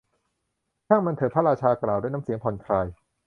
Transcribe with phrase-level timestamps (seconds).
[0.87, 2.87] ช่างมันเถอะ พระราชากล่าว ด้วยน้ำเสียงผ่อนคลาย